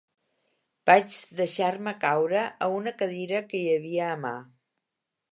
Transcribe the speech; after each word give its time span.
Vaig 0.89 1.17
deixar-me 1.41 1.93
caure 2.05 2.41
a 2.67 2.69
una 2.77 2.93
cadira 3.01 3.43
que 3.51 3.61
hi 3.61 3.69
havia 3.75 4.07
a 4.15 4.15
mà. 4.23 4.33